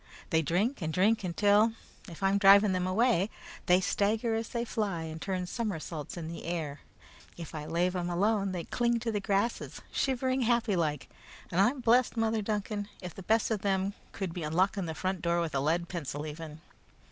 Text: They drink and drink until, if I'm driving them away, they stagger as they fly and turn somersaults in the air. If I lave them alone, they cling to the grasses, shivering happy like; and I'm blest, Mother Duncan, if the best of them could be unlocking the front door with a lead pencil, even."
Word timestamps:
They 0.31 0.41
drink 0.41 0.81
and 0.81 0.91
drink 0.91 1.23
until, 1.23 1.73
if 2.09 2.23
I'm 2.23 2.39
driving 2.39 2.71
them 2.73 2.87
away, 2.87 3.29
they 3.67 3.79
stagger 3.79 4.33
as 4.33 4.49
they 4.49 4.65
fly 4.65 5.03
and 5.03 5.21
turn 5.21 5.45
somersaults 5.45 6.17
in 6.17 6.27
the 6.27 6.45
air. 6.45 6.79
If 7.37 7.53
I 7.53 7.65
lave 7.67 7.93
them 7.93 8.09
alone, 8.09 8.51
they 8.51 8.63
cling 8.63 8.97
to 9.01 9.11
the 9.11 9.19
grasses, 9.19 9.79
shivering 9.91 10.41
happy 10.41 10.75
like; 10.75 11.07
and 11.51 11.61
I'm 11.61 11.81
blest, 11.81 12.17
Mother 12.17 12.41
Duncan, 12.41 12.87
if 12.99 13.13
the 13.13 13.21
best 13.21 13.51
of 13.51 13.61
them 13.61 13.93
could 14.11 14.33
be 14.33 14.41
unlocking 14.41 14.87
the 14.87 14.95
front 14.95 15.21
door 15.21 15.39
with 15.39 15.53
a 15.53 15.59
lead 15.59 15.87
pencil, 15.87 16.25
even." 16.25 16.61